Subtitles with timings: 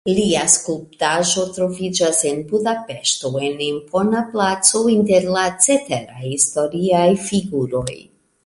[0.17, 7.89] Lia skulptaĵo troviĝas en Budapeŝto en impona placo inter la ceteraj historiaj figuroj.